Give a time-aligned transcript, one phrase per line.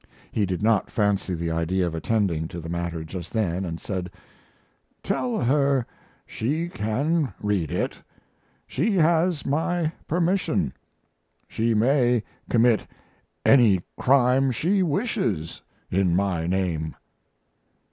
[0.31, 4.09] He did not fancy the idea of attending to the matter just then and said:
[5.03, 5.85] "Tell her
[6.25, 7.99] she can read it.
[8.65, 10.73] She has my permission.
[11.47, 12.87] She may commit
[13.45, 15.61] any crime she wishes
[15.91, 16.95] in my name."